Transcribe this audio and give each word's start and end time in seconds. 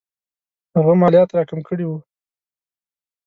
هغه 0.77 0.93
مالیات 1.01 1.29
را 1.35 1.43
کم 1.49 1.59
کړي 1.67 1.85
وو. 1.87 1.97